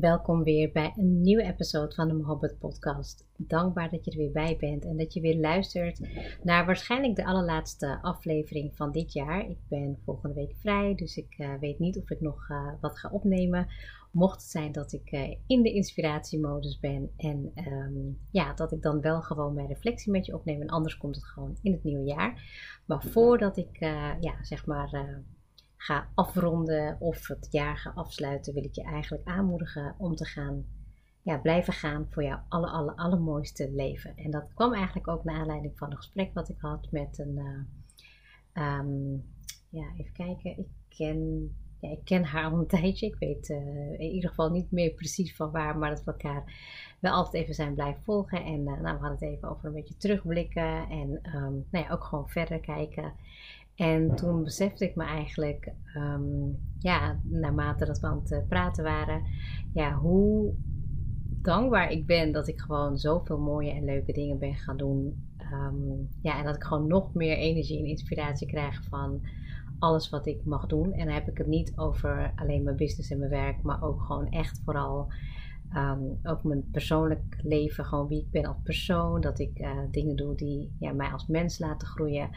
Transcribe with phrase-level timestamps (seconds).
[0.00, 3.26] Welkom weer bij een nieuwe episode van de Mohabbat Podcast.
[3.36, 6.00] Dankbaar dat je er weer bij bent en dat je weer luistert
[6.42, 9.50] naar waarschijnlijk de allerlaatste aflevering van dit jaar.
[9.50, 12.98] Ik ben volgende week vrij, dus ik uh, weet niet of ik nog uh, wat
[12.98, 13.68] ga opnemen.
[14.12, 18.82] Mocht het zijn dat ik uh, in de inspiratiemodus ben en um, ja, dat ik
[18.82, 21.84] dan wel gewoon mijn reflectie met je opneem en anders komt het gewoon in het
[21.84, 22.42] nieuwe jaar.
[22.86, 23.78] Maar voordat ik
[24.20, 25.22] ja, zeg maar
[25.82, 30.64] ga afronden of het jaar ga afsluiten, wil ik je eigenlijk aanmoedigen om te gaan
[31.22, 34.16] ja, blijven gaan voor jouw alle, alle, allermooiste leven.
[34.16, 37.38] En dat kwam eigenlijk ook naar aanleiding van een gesprek wat ik had met een,
[38.54, 39.24] uh, um,
[39.68, 43.06] ja, even kijken, ik ken, ja, ik ken haar al een tijdje.
[43.06, 46.54] Ik weet uh, in ieder geval niet meer precies van waar, maar dat we elkaar
[47.00, 48.44] wel altijd even zijn blijven volgen.
[48.44, 51.90] En uh, nou, we hadden het even over een beetje terugblikken en um, nou ja,
[51.90, 53.12] ook gewoon verder kijken.
[53.80, 59.22] En toen besefte ik me eigenlijk, um, ja, naarmate dat we aan het praten waren,
[59.72, 60.54] ja, hoe
[61.42, 65.24] dankbaar ik ben dat ik gewoon zoveel mooie en leuke dingen ben gaan doen.
[65.52, 69.26] Um, ja, en dat ik gewoon nog meer energie en inspiratie krijg van
[69.78, 70.92] alles wat ik mag doen.
[70.92, 74.02] En dan heb ik het niet over alleen mijn business en mijn werk, maar ook
[74.02, 75.12] gewoon echt vooral
[75.76, 79.20] Um, ook mijn persoonlijk leven, gewoon wie ik ben als persoon.
[79.20, 82.30] Dat ik uh, dingen doe die ja, mij als mens laten groeien.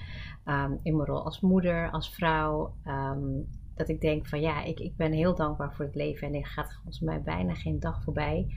[0.46, 2.76] Um, in mijn rol als moeder, als vrouw.
[2.88, 6.28] Um, dat ik denk van ja, ik, ik ben heel dankbaar voor het leven.
[6.28, 8.48] En er gaat volgens mij bijna geen dag voorbij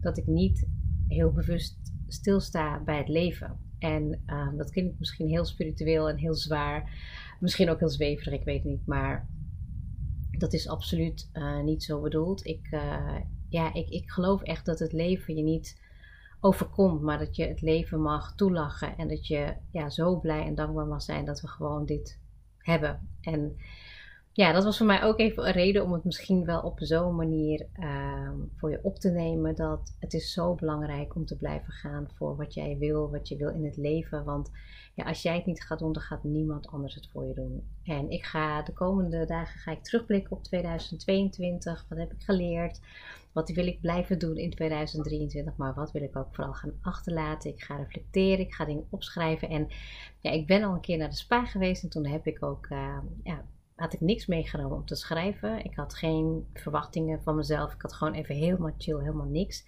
[0.00, 0.68] dat ik niet
[1.06, 3.58] heel bewust stilsta bij het leven.
[3.78, 4.22] En
[4.56, 6.90] dat klinkt misschien heel spiritueel en heel zwaar.
[7.40, 8.86] Misschien ook heel zweverig, ik weet niet.
[8.86, 9.28] Maar
[10.30, 12.46] dat is absoluut uh, niet zo bedoeld.
[12.46, 13.16] Ik, uh,
[13.48, 15.86] ja, ik, ik geloof echt dat het leven je niet
[16.40, 20.54] overkomt, maar dat je het leven mag toelachen en dat je ja, zo blij en
[20.54, 22.20] dankbaar mag zijn dat we gewoon dit
[22.58, 23.08] hebben.
[23.20, 23.56] En
[24.38, 27.16] ja, dat was voor mij ook even een reden om het misschien wel op zo'n
[27.16, 29.54] manier uh, voor je op te nemen.
[29.54, 33.36] Dat het is zo belangrijk om te blijven gaan voor wat jij wil, wat je
[33.36, 34.24] wil in het leven.
[34.24, 34.50] Want
[34.94, 37.68] ja, als jij het niet gaat doen, dan gaat niemand anders het voor je doen.
[37.84, 41.86] En ik ga de komende dagen ga ik terugblikken op 2022.
[41.88, 42.80] Wat heb ik geleerd?
[43.32, 45.56] Wat wil ik blijven doen in 2023?
[45.56, 47.50] Maar wat wil ik ook vooral gaan achterlaten?
[47.50, 49.48] Ik ga reflecteren, ik ga dingen opschrijven.
[49.48, 49.68] En
[50.20, 52.66] ja, ik ben al een keer naar de spa geweest en toen heb ik ook
[52.70, 53.44] uh, ja,
[53.78, 55.64] had ik niks meegenomen om te schrijven.
[55.64, 57.72] Ik had geen verwachtingen van mezelf.
[57.72, 59.64] Ik had gewoon even helemaal chill, helemaal niks.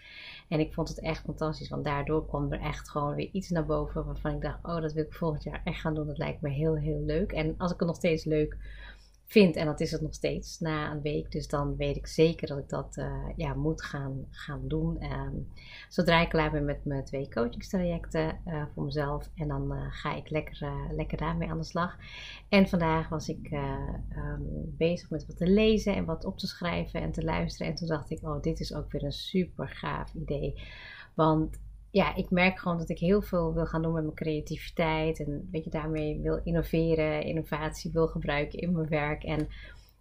[0.48, 3.66] En ik vond het echt fantastisch, want daardoor kwam er echt gewoon weer iets naar
[3.66, 6.06] boven waarvan ik dacht: oh, dat wil ik volgend jaar echt gaan doen.
[6.06, 7.32] Dat lijkt me heel, heel leuk.
[7.32, 8.56] En als ik het nog steeds leuk
[9.30, 9.56] vind.
[9.56, 11.32] En dat is het nog steeds na een week.
[11.32, 15.02] Dus dan weet ik zeker dat ik dat uh, ja, moet gaan, gaan doen.
[15.02, 15.48] Um,
[15.88, 19.30] zodra ik klaar ben met mijn twee coachingstrajecten uh, voor mezelf.
[19.34, 21.96] En dan uh, ga ik lekker, lekker daarmee aan de slag.
[22.48, 27.00] En vandaag was ik um, bezig met wat te lezen en wat op te schrijven
[27.00, 27.66] en te luisteren.
[27.72, 30.60] En toen dacht ik, oh, dit is ook weer een super gaaf idee.
[31.14, 31.58] Want
[31.90, 35.20] ja, ik merk gewoon dat ik heel veel wil gaan doen met mijn creativiteit.
[35.20, 39.22] En weet je, daarmee wil innoveren, innovatie wil gebruiken in mijn werk.
[39.22, 39.48] En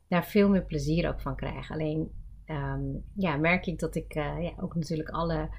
[0.07, 1.71] daar veel meer plezier ook van krijg.
[1.71, 2.11] Alleen
[2.45, 5.49] um, ja, merk ik dat ik uh, ja, ook natuurlijk alle.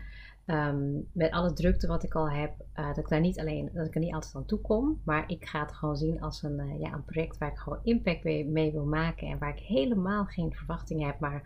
[0.47, 3.87] Um, met alle drukte wat ik al heb, uh, dat ik daar niet alleen, dat
[3.87, 5.01] ik er niet altijd aan toe kom.
[5.05, 7.79] Maar ik ga het gewoon zien als een, uh, ja, een project waar ik gewoon
[7.83, 9.29] impact mee, mee, wil maken.
[9.29, 11.43] En waar ik helemaal geen verwachtingen heb, maar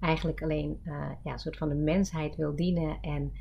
[0.00, 0.80] eigenlijk alleen
[1.24, 2.98] ja, een soort van de mensheid wil dienen.
[3.00, 3.32] En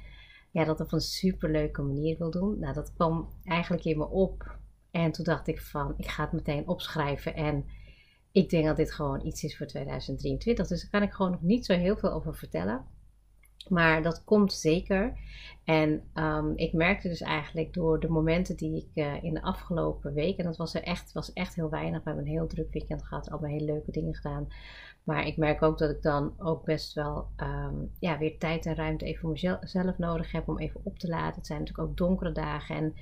[0.58, 2.60] ja, dat op een superleuke manier wil doen.
[2.60, 4.58] Nou, dat kwam eigenlijk in me op.
[4.92, 7.36] En toen dacht ik van, ik ga het meteen opschrijven.
[7.36, 7.66] En
[8.32, 10.68] ik denk dat dit gewoon iets is voor 2023.
[10.68, 12.86] Dus daar kan ik gewoon nog niet zo heel veel over vertellen.
[13.70, 15.18] Maar dat komt zeker.
[15.64, 20.14] En um, ik merkte dus eigenlijk door de momenten die ik uh, in de afgelopen
[20.14, 22.04] week, en dat was er echt, was echt heel weinig.
[22.04, 24.48] We hebben een heel druk weekend gehad, allemaal hele leuke dingen gedaan.
[25.04, 28.76] Maar ik merk ook dat ik dan ook best wel um, ja, weer tijd en
[28.76, 31.36] ruimte even voor mezelf nodig heb om even op te laden.
[31.36, 32.76] Het zijn natuurlijk ook donkere dagen.
[32.76, 32.96] En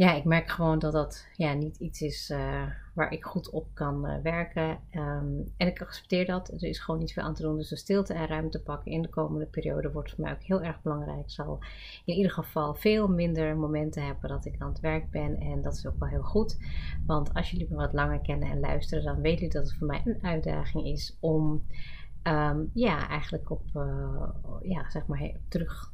[0.00, 2.62] ja, ik merk gewoon dat dat ja, niet iets is uh,
[2.94, 4.78] waar ik goed op kan uh, werken.
[4.94, 6.48] Um, en ik accepteer dat.
[6.48, 7.56] Er is gewoon niet veel aan te doen.
[7.56, 10.62] Dus de stilte en ruimte pakken in de komende periode wordt voor mij ook heel
[10.62, 11.20] erg belangrijk.
[11.20, 11.58] Ik zal
[12.04, 15.36] in ieder geval veel minder momenten hebben dat ik aan het werk ben.
[15.38, 16.58] En dat is ook wel heel goed.
[17.06, 19.86] Want als jullie me wat langer kennen en luisteren, dan weten jullie dat het voor
[19.86, 21.64] mij een uitdaging is om
[22.22, 24.28] um, ja, eigenlijk op uh,
[24.62, 25.92] ja, zeg maar terug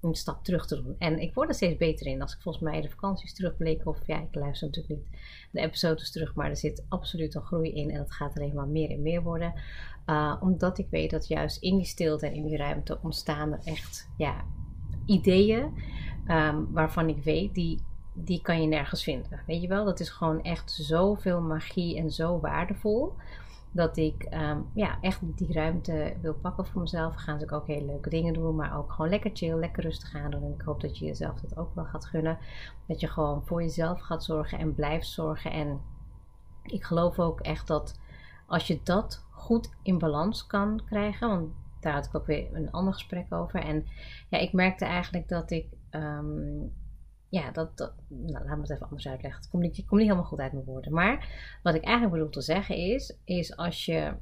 [0.00, 0.94] een stap terug te doen.
[0.98, 2.22] En ik word er steeds beter in.
[2.22, 5.20] Als ik volgens mij de vakanties terugblik, of ja, ik luister natuurlijk niet
[5.50, 8.68] de episodes terug, maar er zit absoluut een groei in en dat gaat alleen maar
[8.68, 9.54] meer en meer worden.
[10.06, 13.60] Uh, omdat ik weet dat juist in die stilte en in die ruimte ontstaan er
[13.64, 14.44] echt ja,
[15.06, 15.72] ideeën
[16.28, 17.82] um, waarvan ik weet, die,
[18.14, 19.42] die kan je nergens vinden.
[19.46, 23.12] Weet je wel, dat is gewoon echt zoveel magie en zo waardevol
[23.72, 27.14] dat ik um, ja, echt die ruimte wil pakken voor mezelf.
[27.14, 30.30] Gaan ze ook hele leuke dingen doen, maar ook gewoon lekker chill, lekker rustig gaan
[30.30, 30.42] doen.
[30.42, 32.38] En ik hoop dat je jezelf dat ook wel gaat gunnen.
[32.86, 35.52] Dat je gewoon voor jezelf gaat zorgen en blijft zorgen.
[35.52, 35.80] En
[36.62, 38.00] ik geloof ook echt dat
[38.46, 41.48] als je dat goed in balans kan krijgen, want
[41.80, 43.60] daar had ik ook weer een ander gesprek over.
[43.60, 43.86] En
[44.28, 46.72] ja, ik merkte eigenlijk dat ik um,
[47.30, 49.40] ja, dat, nou, laat me het even anders uitleggen.
[49.40, 50.92] Het komt niet, niet helemaal goed uit mijn woorden.
[50.92, 51.28] Maar
[51.62, 54.14] wat ik eigenlijk bedoel te zeggen is, is als je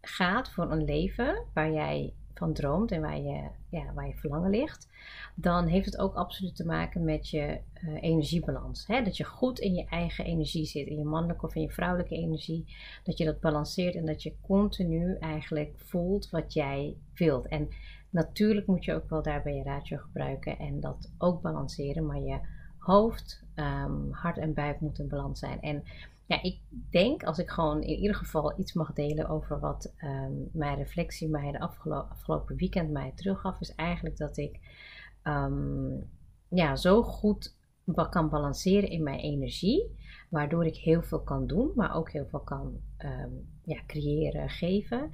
[0.00, 4.50] gaat voor een leven waar jij van droomt en waar je, ja, waar je verlangen
[4.50, 4.88] ligt,
[5.34, 8.86] dan heeft het ook absoluut te maken met je uh, energiebalans.
[8.86, 9.02] Hè?
[9.02, 12.14] Dat je goed in je eigen energie zit, in je mannelijke of in je vrouwelijke
[12.14, 12.76] energie.
[13.04, 17.48] Dat je dat balanceert en dat je continu eigenlijk voelt wat jij wilt.
[17.48, 17.68] En
[18.12, 22.40] Natuurlijk moet je ook wel daarbij je ratio gebruiken en dat ook balanceren, maar je
[22.78, 25.60] hoofd, um, hart en buik moeten in balans zijn.
[25.60, 25.82] En
[26.26, 26.60] ja, ik
[26.90, 31.28] denk als ik gewoon in ieder geval iets mag delen over wat um, mijn reflectie
[31.28, 34.58] mij de afgelopen weekend mij teruggaf, is eigenlijk dat ik
[35.24, 36.10] um,
[36.48, 37.56] ja, zo goed
[38.10, 39.96] kan balanceren in mijn energie,
[40.28, 45.10] waardoor ik heel veel kan doen, maar ook heel veel kan um, ja, creëren, geven.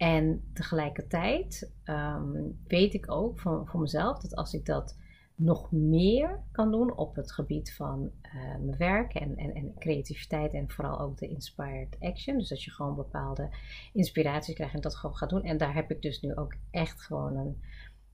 [0.00, 4.96] En tegelijkertijd um, weet ik ook van, voor mezelf dat als ik dat
[5.34, 10.52] nog meer kan doen op het gebied van uh, mijn werk en, en, en, creativiteit
[10.52, 12.38] en vooral ook de inspired action.
[12.38, 13.48] Dus dat je gewoon bepaalde
[13.92, 15.42] inspiraties krijgt en dat gewoon gaat doen.
[15.42, 17.62] En daar heb ik dus nu ook echt gewoon een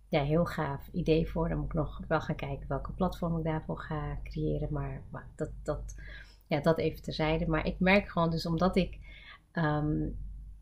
[0.08, 1.48] ja, heel gaaf idee voor.
[1.48, 4.68] Dan moet ik nog wel gaan kijken welke platform ik daarvoor ga creëren.
[4.72, 5.02] Maar,
[5.36, 5.94] dat, dat,
[6.46, 7.46] ja, dat even terzijde.
[7.46, 8.98] Maar ik merk gewoon dus omdat ik
[9.52, 10.16] um,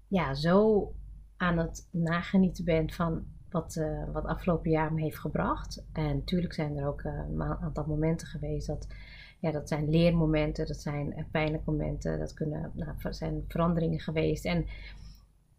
[0.08, 0.92] ja, zo
[1.36, 5.84] aan het nagenieten ben van wat, uh, wat afgelopen jaar me heeft gebracht.
[5.92, 8.86] En natuurlijk zijn er ook uh, een aantal momenten geweest dat,
[9.38, 14.44] ja, dat zijn leermomenten, dat zijn uh, pijnlijke momenten, dat kunnen, nou, zijn veranderingen geweest.
[14.44, 14.66] En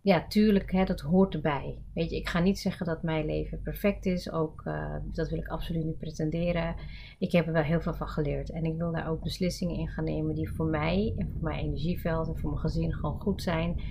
[0.05, 1.77] ja, tuurlijk, hè, dat hoort erbij.
[1.93, 4.31] Weet je, ik ga niet zeggen dat mijn leven perfect is.
[4.31, 6.75] Ook, uh, dat wil ik absoluut niet pretenderen.
[7.19, 8.49] Ik heb er wel heel veel van geleerd.
[8.49, 11.59] En ik wil daar ook beslissingen in gaan nemen die voor mij en voor mijn
[11.59, 13.81] energieveld en voor mijn gezin gewoon goed zijn.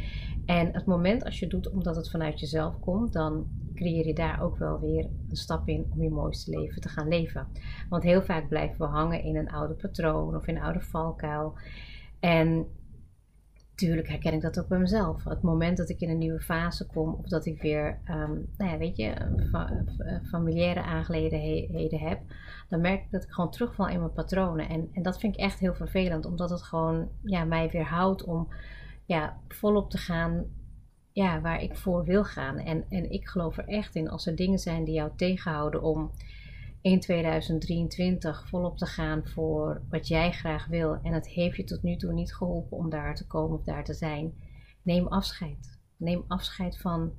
[0.46, 4.42] En het moment als je doet omdat het vanuit jezelf komt, dan creëer je daar
[4.42, 7.46] ook wel weer een stap in om je mooiste leven te gaan leven.
[7.88, 11.54] Want heel vaak blijven we hangen in een oude patroon of in een oude valkuil.
[12.20, 12.66] En
[13.74, 15.24] Tuurlijk herken ik dat ook bij mezelf.
[15.24, 18.70] Het moment dat ik in een nieuwe fase kom, of dat ik weer, um, nou
[18.70, 19.14] ja, weet je,
[20.30, 22.20] familiaire aangelegenheden heb,
[22.68, 24.68] dan merk ik dat ik gewoon terugval in mijn patronen.
[24.68, 28.48] En, en dat vind ik echt heel vervelend, omdat het gewoon ja, mij weerhoudt om
[29.04, 30.44] ja, volop te gaan
[31.12, 32.58] ja, waar ik voor wil gaan.
[32.58, 36.10] En, en ik geloof er echt in, als er dingen zijn die jou tegenhouden om
[36.84, 41.82] in 2023 volop te gaan voor wat jij graag wil en het heeft je tot
[41.82, 44.34] nu toe niet geholpen om daar te komen of daar te zijn,
[44.82, 45.78] neem afscheid.
[45.96, 47.12] Neem afscheid van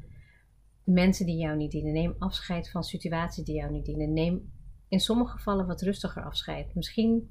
[0.84, 1.94] mensen die jou niet dienen.
[1.94, 4.14] Neem afscheid van situaties die jou niet dienen.
[4.14, 4.52] Neem
[4.88, 6.76] in sommige gevallen wat rustiger afscheid.
[6.76, 7.30] Misschien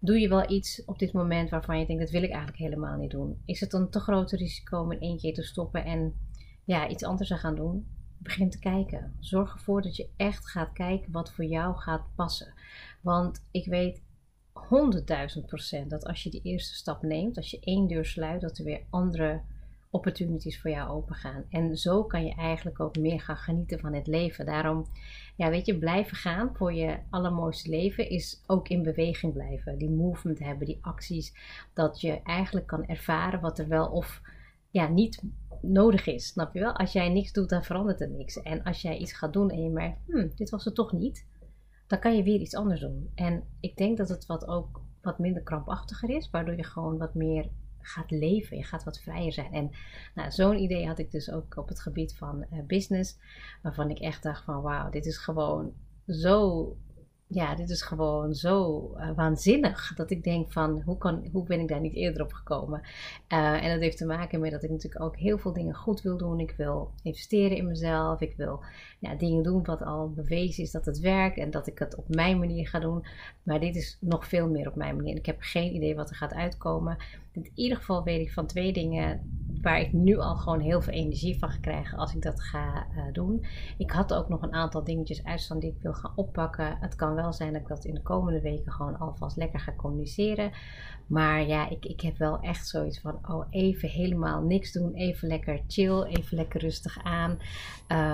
[0.00, 2.96] doe je wel iets op dit moment waarvan je denkt dat wil ik eigenlijk helemaal
[2.96, 3.42] niet doen.
[3.44, 6.14] Is het een te groot risico om in één keer te stoppen en
[6.64, 7.95] ja, iets anders te gaan doen?
[8.26, 9.16] Begin te kijken.
[9.20, 12.54] Zorg ervoor dat je echt gaat kijken wat voor jou gaat passen.
[13.00, 14.02] Want ik weet
[15.38, 18.58] 100.000 procent dat als je die eerste stap neemt, als je één deur sluit, dat
[18.58, 19.40] er weer andere
[19.90, 21.44] opportunities voor jou open gaan.
[21.50, 24.46] En zo kan je eigenlijk ook meer gaan genieten van het leven.
[24.46, 24.86] Daarom,
[25.36, 29.78] ja, weet je, blijven gaan voor je allermooiste leven is ook in beweging blijven.
[29.78, 31.34] Die movement hebben, die acties,
[31.74, 34.20] dat je eigenlijk kan ervaren wat er wel of
[34.70, 35.22] ja, niet
[35.62, 36.26] nodig is.
[36.26, 36.72] Snap je wel?
[36.72, 38.42] Als jij niks doet, dan verandert er niks.
[38.42, 41.26] En als jij iets gaat doen en je merkt, hm, dit was het toch niet,
[41.86, 43.10] dan kan je weer iets anders doen.
[43.14, 47.14] En ik denk dat het wat ook wat minder krampachtiger is, waardoor je gewoon wat
[47.14, 47.48] meer
[47.80, 48.56] gaat leven.
[48.56, 49.52] Je gaat wat vrijer zijn.
[49.52, 49.70] En
[50.14, 53.18] nou, zo'n idee had ik dus ook op het gebied van uh, business,
[53.62, 55.72] waarvan ik echt dacht van wauw, dit is gewoon
[56.06, 56.76] zo
[57.28, 59.94] ja, dit is gewoon zo uh, waanzinnig.
[59.94, 62.80] Dat ik denk van, hoe, kan, hoe ben ik daar niet eerder op gekomen?
[63.32, 66.02] Uh, en dat heeft te maken met dat ik natuurlijk ook heel veel dingen goed
[66.02, 66.40] wil doen.
[66.40, 68.20] Ik wil investeren in mezelf.
[68.20, 68.60] Ik wil
[68.98, 71.38] ja, dingen doen wat al bewezen is dat het werkt.
[71.38, 73.04] En dat ik het op mijn manier ga doen.
[73.42, 75.16] Maar dit is nog veel meer op mijn manier.
[75.16, 76.96] Ik heb geen idee wat er gaat uitkomen.
[77.32, 80.92] In ieder geval weet ik van twee dingen waar ik nu al gewoon heel veel
[80.92, 83.44] energie van ga krijgen als ik dat ga uh, doen.
[83.78, 86.76] Ik had ook nog een aantal dingetjes uitstaan die ik wil gaan oppakken.
[86.80, 89.72] Het kan wel zijn dat ik dat in de komende weken gewoon alvast lekker ga
[89.76, 90.50] communiceren.
[91.06, 94.94] Maar ja, ik, ik heb wel echt zoiets van, oh even helemaal niks doen.
[94.94, 97.38] Even lekker chill, even lekker rustig aan.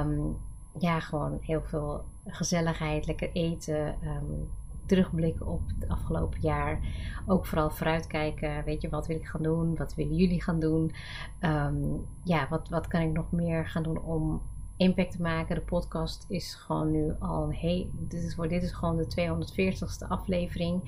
[0.09, 0.37] Um,
[0.79, 3.87] ja, gewoon heel veel gezelligheid, lekker eten.
[3.87, 4.51] Um,
[4.87, 6.81] terugblikken op het afgelopen jaar.
[7.27, 8.65] Ook vooral vooruitkijken.
[8.65, 9.77] Weet je, wat wil ik gaan doen?
[9.77, 10.93] Wat willen jullie gaan doen?
[11.41, 14.43] Um, ja, wat, wat kan ik nog meer gaan doen om
[14.77, 15.55] impact te maken?
[15.55, 17.91] De podcast is gewoon nu al heel.
[17.93, 20.83] Dit is, dit is gewoon de 240ste aflevering.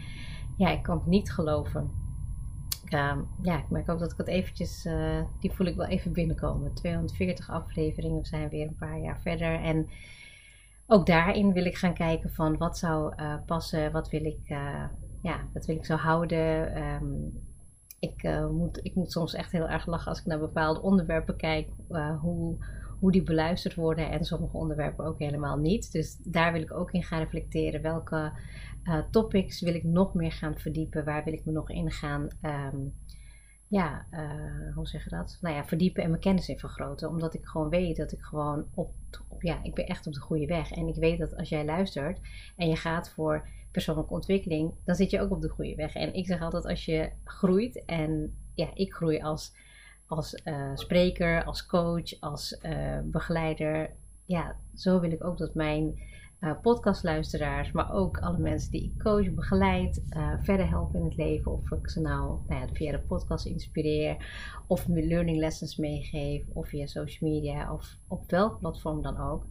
[0.56, 1.90] Ja, ik kan het niet geloven.
[2.90, 6.12] Um, ja, ik merk ook dat ik het eventjes, uh, die voel ik wel even
[6.12, 6.74] binnenkomen.
[6.74, 9.60] 240 afleveringen, we zijn weer een paar jaar verder.
[9.60, 9.88] En
[10.86, 14.84] ook daarin wil ik gaan kijken van wat zou uh, passen, wat wil ik, uh,
[15.22, 16.82] ja, wat wil ik zo houden.
[16.82, 17.42] Um,
[17.98, 21.36] ik, uh, moet, ik moet soms echt heel erg lachen als ik naar bepaalde onderwerpen
[21.36, 21.68] kijk,
[22.20, 22.56] hoe,
[23.00, 25.92] hoe die beluisterd worden en sommige onderwerpen ook helemaal niet.
[25.92, 27.82] Dus daar wil ik ook in gaan reflecteren.
[27.82, 28.32] Welke
[29.10, 31.04] topics wil ik nog meer gaan verdiepen?
[31.04, 32.94] Waar wil ik me nog in gaan um,
[33.68, 34.06] ja,
[34.74, 35.38] hoe zeg je dat?
[35.40, 37.08] Nou ja, verdiepen en mijn kennis in vergroten.
[37.08, 38.94] Omdat ik gewoon weet dat ik gewoon op,
[39.44, 40.70] ja, ik ben echt op de goede weg.
[40.72, 42.20] En ik weet dat als jij luistert
[42.56, 45.94] en je gaat voor persoonlijke ontwikkeling, dan zit je ook op de goede weg.
[45.94, 49.54] En ik zeg altijd, als je groeit, en ja, ik groei als,
[50.06, 53.90] als uh, spreker, als coach, als uh, begeleider.
[54.24, 55.98] Ja, zo wil ik ook dat mijn
[56.44, 61.16] uh, podcastluisteraars, maar ook alle mensen die ik coach, begeleid, uh, verder helpen in het
[61.16, 61.52] leven.
[61.52, 64.16] Of ik ze nou, nou via de podcast inspireer,
[64.66, 69.46] of learning lessons meegeef, of via social media, of op welk platform dan ook.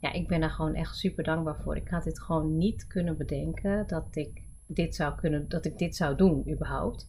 [0.00, 1.76] Ja, ik ben daar gewoon echt super dankbaar voor.
[1.76, 5.96] Ik had dit gewoon niet kunnen bedenken dat ik dit zou kunnen, dat ik dit
[5.96, 7.08] zou doen überhaupt.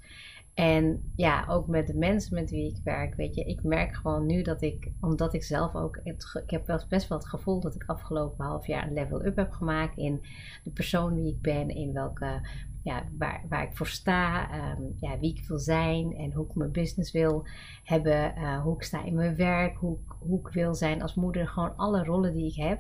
[0.53, 4.25] En ja, ook met de mensen met wie ik werk, weet je, ik merk gewoon
[4.25, 7.75] nu dat ik, omdat ik zelf ook, ik heb wel best wel het gevoel dat
[7.75, 10.22] ik afgelopen half jaar een level up heb gemaakt in
[10.63, 12.48] de persoon wie ik ben, in welke,
[12.83, 16.55] ja, waar, waar ik voor sta, um, ja, wie ik wil zijn en hoe ik
[16.55, 17.48] mijn business wil
[17.83, 21.48] hebben, uh, hoe ik sta in mijn werk, hoe, hoe ik wil zijn als moeder,
[21.48, 22.79] gewoon alle rollen die ik heb.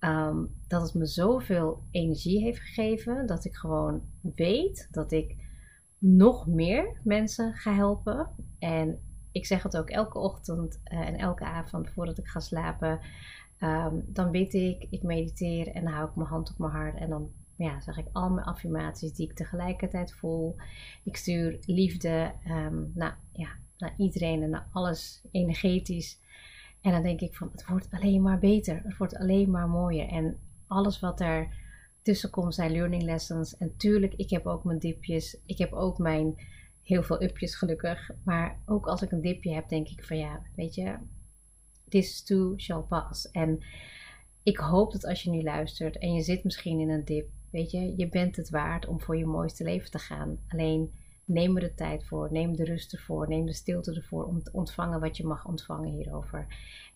[0.00, 4.02] Um, dat het me zoveel energie heeft gegeven dat ik gewoon
[4.34, 5.41] weet dat ik
[6.04, 8.28] nog meer mensen ga helpen.
[8.58, 8.98] En
[9.32, 13.00] ik zeg het ook elke ochtend uh, en elke avond voordat ik ga slapen.
[13.58, 16.98] Um, dan bid ik, ik mediteer en dan hou ik mijn hand op mijn hart.
[16.98, 20.56] En dan ja, zeg ik al mijn affirmaties die ik tegelijkertijd voel.
[21.04, 22.92] Ik stuur liefde um,
[23.32, 26.20] ja, naar iedereen en naar alles energetisch.
[26.80, 28.80] En dan denk ik van het wordt alleen maar beter.
[28.84, 30.08] Het wordt alleen maar mooier.
[30.08, 31.48] En alles wat er
[32.02, 33.56] tussenkomst zijn learning lessons.
[33.56, 35.40] En tuurlijk, ik heb ook mijn dipjes.
[35.46, 36.34] Ik heb ook mijn
[36.82, 38.10] heel veel upjes gelukkig.
[38.24, 40.96] Maar ook als ik een dipje heb, denk ik van ja, weet je,
[41.88, 43.30] this too shall pass.
[43.30, 43.64] En
[44.42, 47.70] ik hoop dat als je nu luistert en je zit misschien in een dip, weet
[47.70, 50.38] je, je bent het waard om voor je mooiste leven te gaan.
[50.48, 50.92] Alleen
[51.24, 54.52] neem er de tijd voor, neem de rust ervoor, neem de stilte ervoor om te
[54.52, 56.46] ontvangen wat je mag ontvangen hierover.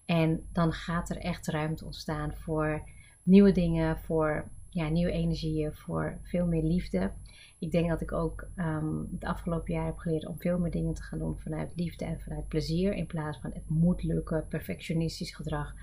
[0.05, 2.89] En dan gaat er echt ruimte ontstaan voor
[3.23, 7.13] nieuwe dingen, voor ja, nieuwe energieën, voor veel meer liefde.
[7.59, 10.95] Ik denk dat ik ook um, het afgelopen jaar heb geleerd om veel meer dingen
[10.95, 12.95] te gaan doen vanuit liefde en vanuit plezier.
[12.95, 15.75] In plaats van het moet lukken, perfectionistisch gedrag.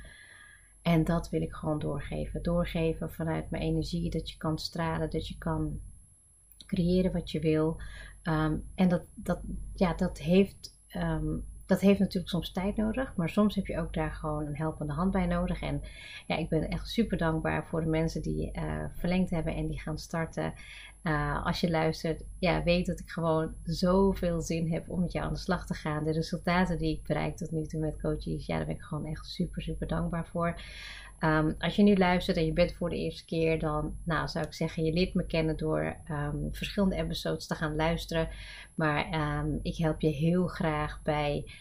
[0.81, 2.43] En dat wil ik gewoon doorgeven.
[2.43, 5.79] Doorgeven vanuit mijn energie, dat je kan stralen, dat je kan
[6.65, 7.81] creëren wat je wil.
[8.23, 9.39] Um, en dat, dat,
[9.73, 13.93] ja, dat heeft um, dat heeft natuurlijk soms tijd nodig, maar soms heb je ook
[13.93, 15.61] daar gewoon een helpende hand bij nodig.
[15.61, 15.81] En
[16.27, 19.79] ja, ik ben echt super dankbaar voor de mensen die uh, verlengd hebben en die
[19.79, 20.53] gaan starten.
[21.03, 25.25] Uh, als je luistert, ja, weet dat ik gewoon zoveel zin heb om met jou
[25.25, 26.03] aan de slag te gaan.
[26.03, 29.05] De resultaten die ik bereik tot nu toe met coaches, ja, daar ben ik gewoon
[29.05, 30.61] echt super, super dankbaar voor.
[31.19, 34.45] Um, als je nu luistert en je bent voor de eerste keer, dan nou, zou
[34.45, 38.29] ik zeggen, je leert me kennen door um, verschillende episodes te gaan luisteren.
[38.75, 41.51] Maar um, ik help je heel graag bij,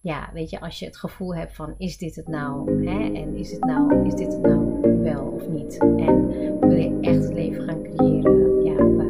[0.00, 2.84] ja, weet je, als je het gevoel hebt van, is dit het nou?
[2.86, 3.12] Hè?
[3.12, 5.78] En is, het nou, is dit het nou wel of niet?
[5.78, 6.28] En
[6.60, 8.49] wil je echt het leven gaan creëren?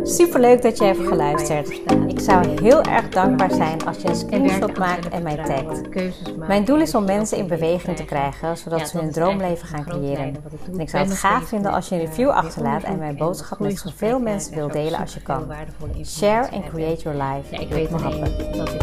[0.04, 1.80] Ja, Super leuk dat je hebt geluisterd.
[2.07, 5.88] Ik zou heel erg dankbaar zijn als je een screenshot maakt en mij tagt.
[6.37, 10.35] Mijn doel is om mensen in beweging te krijgen, zodat ze hun droomleven gaan creëren.
[10.73, 13.78] En ik zou het gaaf vinden als je een review achterlaat en mijn boodschap met
[13.78, 15.52] zoveel mensen wil delen als je kan.
[16.04, 17.54] Share and create your life.
[17.54, 18.21] Ja, ik weet alleen
[18.57, 18.83] dat ik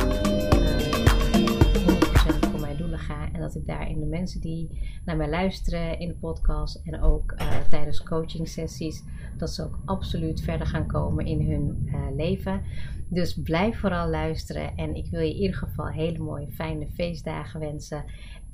[2.52, 6.08] voor mijn doelen ga en dat ik daarin de mensen die naar mij luisteren in
[6.08, 9.04] de podcast en ook uh, tijdens coaching sessies,
[9.40, 12.62] dat ze ook absoluut verder gaan komen in hun uh, leven.
[13.10, 17.60] Dus blijf vooral luisteren en ik wil je in ieder geval hele mooie, fijne feestdagen
[17.60, 18.06] wensen.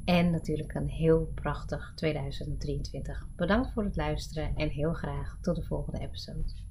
[0.05, 3.27] En natuurlijk een heel prachtig 2023.
[3.35, 6.62] Bedankt voor het luisteren en heel graag tot de volgende episode.